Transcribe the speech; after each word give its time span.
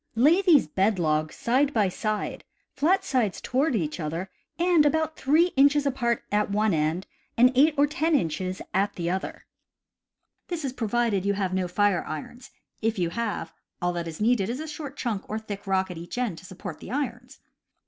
Lay 0.15 0.41
these 0.41 0.65
bed 0.67 0.97
logs 0.97 1.35
side 1.35 1.75
by 1.75 1.87
side, 1.87 2.43
flat 2.73 3.05
sides 3.05 3.39
toward 3.39 3.75
each 3.75 3.99
other, 3.99 4.31
and 4.57 4.83
about 4.83 5.15
3 5.15 5.49
inches 5.55 5.85
apart 5.85 6.23
at 6.31 6.49
one 6.49 6.73
end 6.73 7.05
and 7.37 7.51
8 7.53 7.75
or 7.77 7.85
10 7.85 8.15
inches 8.15 8.63
at 8.73 8.95
the 8.95 9.11
other. 9.11 9.45
(This 10.47 10.65
is 10.65 10.73
provided 10.73 11.23
you 11.23 11.33
have 11.33 11.53
no 11.53 11.67
fire 11.67 12.03
irons; 12.03 12.49
if 12.81 12.97
you 12.97 13.11
have, 13.11 13.53
all 13.79 13.93
that 13.93 14.07
is 14.07 14.19
needed 14.19 14.49
is 14.49 14.59
a 14.59 14.67
short 14.67 14.97
chunk 14.97 15.29
or 15.29 15.37
thick 15.37 15.67
rock 15.67 15.91
at 15.91 15.99
each 15.99 16.17
end 16.17 16.39
to 16.39 16.45
support 16.45 16.79
the 16.79 16.89
irons.) 16.89 17.37